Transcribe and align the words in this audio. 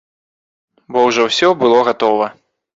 Бо 0.95 1.05
ўжо 1.09 1.29
ўсё 1.29 1.53
было 1.63 1.85
гатова. 1.91 2.27